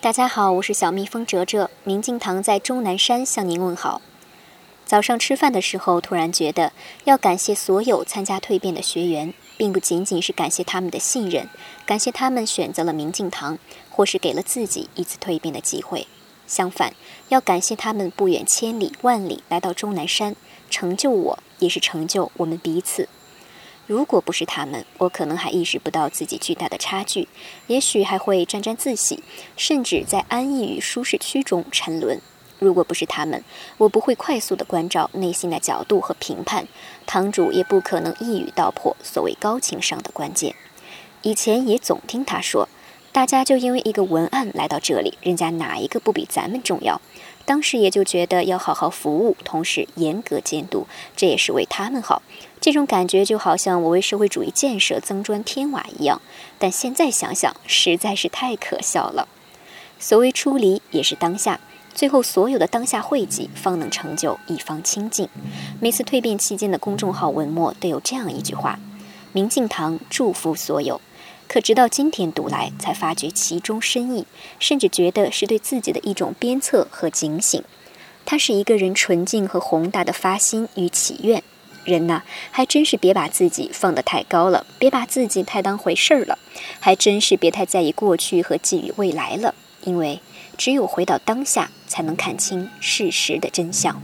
[0.00, 4.00] 大家好，我是小蜜蜂哲哲，明镜堂在终南山向您问好。
[4.86, 11.48] 早上吃饭的时候，突然觉得要感谢所有参加蜕变的学员，并不仅仅是感谢他们的信任，
[11.84, 13.58] 感谢他们选择了明镜堂，
[13.90, 16.06] 或是给了自己一次蜕变的机会。
[16.46, 16.94] 相反，
[17.30, 20.36] 要感谢他们不远千里万里来到终南山，
[20.70, 23.08] 成就我，也是成就我们彼此。
[23.88, 27.26] 如果不是他们，我可能还意识不到自己巨大的差距，
[27.68, 29.22] 也许还会沾沾自喜，
[29.56, 32.20] 甚至在安逸与舒适区中沉沦。
[32.58, 33.42] 如果不是他们，
[33.78, 36.68] 我不会快速的关照内心的角度和评判，
[37.06, 40.54] 堂主也不可能一语道破所谓高情商的关键。
[41.22, 42.68] 以前也总听他说，
[43.10, 47.00] 大家就因为一个文案来到这里，人家哪一个不比咱们重要？
[47.44, 52.22] 当时也就觉得要好好服务，同时严格监督，这也是为他们好。
[52.60, 56.20] 这种感觉就好像我为社会主义建设增砖添瓦一样。
[56.58, 59.26] 但现在想想，实在是太可笑了。
[59.98, 61.58] 所谓出离，也是当下，
[61.94, 65.28] 最后所有的当下汇集，方能成就一方清净。
[65.80, 68.78] 每次蜕变期间的公众号文末都有这样一句话
[69.32, 71.00] ：“明镜堂祝福所有。”
[71.48, 74.26] 可直到今天读来，才发觉其中深意，
[74.60, 77.64] 甚至觉得是对自己的一种鞭策和警醒。
[78.26, 81.42] 它是一个人纯净和宏大的发心与祈愿。
[81.84, 86.38] 人呐，还真是别把自己放得太高了，别把自己太当回事儿了，
[86.78, 89.54] 还真是别太在意过去和寄予未来了。
[89.84, 90.20] 因为
[90.58, 94.02] 只有回到当下，才能看清事实的真相。